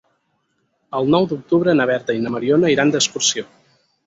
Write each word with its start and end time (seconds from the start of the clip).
El 0.99 1.11
nou 1.15 1.27
d'octubre 1.33 1.75
na 1.81 1.87
Berta 1.91 2.17
i 2.21 2.25
na 2.25 2.33
Mariona 2.37 2.73
iran 2.79 2.95
d'excursió. 2.97 3.47